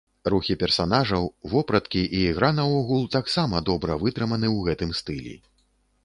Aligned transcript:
Рухі 0.33 0.55
персанажаў, 0.61 1.25
вопраткі 1.51 1.99
і 2.19 2.21
ігра 2.29 2.49
наогул 2.59 3.01
таксама 3.17 3.61
добра 3.69 3.99
вытрыманы 4.05 4.47
ў 4.55 4.71
гэтым 4.71 4.97
стылі. 5.01 5.35